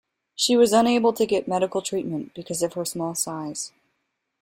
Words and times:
She 0.33 0.55
was 0.57 0.73
unable 0.73 1.13
to 1.13 1.27
get 1.27 1.47
medical 1.47 1.83
treatment 1.83 2.31
because 2.33 2.63
of 2.63 2.73
her 2.73 2.85
small 2.85 3.13
size. 3.13 3.71